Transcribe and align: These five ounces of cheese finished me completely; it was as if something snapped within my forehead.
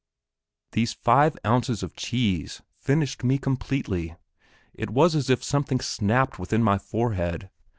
These 0.71 0.93
five 0.93 1.37
ounces 1.45 1.83
of 1.83 1.95
cheese 1.95 2.63
finished 2.79 3.23
me 3.23 3.37
completely; 3.37 4.15
it 4.73 4.89
was 4.89 5.15
as 5.15 5.29
if 5.29 5.43
something 5.43 5.79
snapped 5.79 6.39
within 6.39 6.63
my 6.63 6.79
forehead. 6.79 7.51